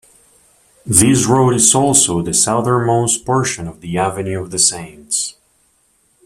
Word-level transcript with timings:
This 0.83 1.27
road 1.27 1.53
is 1.53 1.75
also 1.75 2.23
the 2.23 2.33
southernmost 2.33 3.23
portion 3.23 3.67
of 3.67 3.81
the 3.81 3.99
Avenue 3.99 4.41
of 4.41 4.49
the 4.49 4.57
Saints. 4.57 5.35